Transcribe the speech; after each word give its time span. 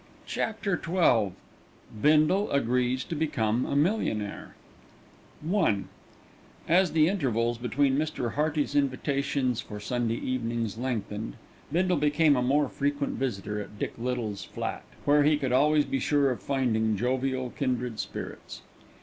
CHAPTER 0.25 0.81
XII 0.83 1.33
BINDLE 2.01 2.49
AGREES 2.49 3.03
TO 3.03 3.13
BECOME 3.13 3.67
A 3.67 3.75
MILLIONAIRE 3.75 4.55
I 5.55 5.77
As 6.67 6.93
the 6.93 7.07
intervals 7.07 7.59
between 7.59 7.99
Mr. 7.99 8.33
Hearty's 8.33 8.73
invitations 8.73 9.61
for 9.61 9.79
Sunday 9.79 10.15
evenings 10.15 10.79
lengthened, 10.79 11.35
Bindle 11.71 11.97
became 11.97 12.35
a 12.35 12.41
more 12.41 12.67
frequent 12.67 13.13
visitor 13.19 13.61
at 13.61 13.77
Dick 13.77 13.93
Little's 13.95 14.43
flat, 14.43 14.83
where 15.05 15.21
he 15.23 15.37
could 15.37 15.51
always 15.51 15.85
be 15.85 15.99
sure 15.99 16.31
of 16.31 16.41
finding 16.41 16.97
jovial 16.97 17.51
kindred 17.51 17.99
spirits. 17.99 18.63